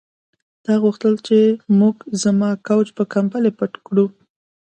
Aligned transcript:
تا 0.63 0.73
غوښتل 0.83 1.13
چې 1.27 1.37
موږ 1.79 1.95
زما 2.23 2.49
کوچ 2.67 2.87
په 2.97 3.03
کمپلې 3.13 3.51
پټ 3.59 3.73
کړو 3.87 4.05